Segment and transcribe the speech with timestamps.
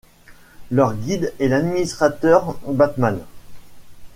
[0.71, 3.19] Leur guide est l'administrateur Badman.